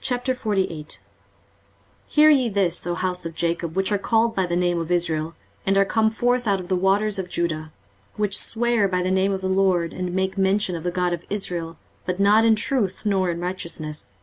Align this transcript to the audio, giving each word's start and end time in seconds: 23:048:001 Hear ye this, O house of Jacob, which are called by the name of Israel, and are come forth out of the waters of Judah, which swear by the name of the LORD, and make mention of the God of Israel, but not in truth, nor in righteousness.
23:048:001 0.00 0.98
Hear 2.06 2.30
ye 2.30 2.48
this, 2.48 2.86
O 2.86 2.94
house 2.94 3.26
of 3.26 3.34
Jacob, 3.34 3.76
which 3.76 3.92
are 3.92 3.98
called 3.98 4.34
by 4.34 4.46
the 4.46 4.56
name 4.56 4.78
of 4.80 4.90
Israel, 4.90 5.34
and 5.66 5.76
are 5.76 5.84
come 5.84 6.10
forth 6.10 6.46
out 6.48 6.58
of 6.58 6.68
the 6.68 6.74
waters 6.74 7.18
of 7.18 7.28
Judah, 7.28 7.70
which 8.16 8.38
swear 8.38 8.88
by 8.88 9.02
the 9.02 9.10
name 9.10 9.30
of 9.30 9.42
the 9.42 9.48
LORD, 9.50 9.92
and 9.92 10.14
make 10.14 10.38
mention 10.38 10.74
of 10.74 10.84
the 10.84 10.90
God 10.90 11.12
of 11.12 11.26
Israel, 11.28 11.76
but 12.06 12.18
not 12.18 12.46
in 12.46 12.56
truth, 12.56 13.02
nor 13.04 13.28
in 13.30 13.40
righteousness. 13.40 14.14